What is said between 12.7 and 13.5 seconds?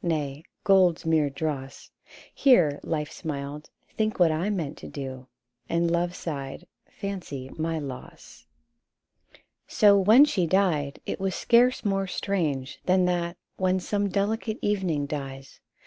Than that,